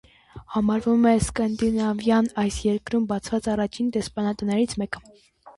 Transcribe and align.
Համարվում 0.53 1.03
է 1.09 1.11
սկանդինավյան 1.17 2.31
այս 2.45 2.57
երկրում 2.69 3.05
բացված 3.13 3.51
առաջին 3.55 3.93
դեսպանատներից 3.99 4.79
մեկը։ 4.85 5.07